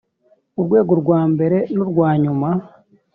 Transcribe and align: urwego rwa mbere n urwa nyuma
urwego 0.59 0.93
rwa 1.01 1.19
mbere 1.31 1.57
n 1.73 1.77
urwa 1.83 2.09
nyuma 2.23 2.49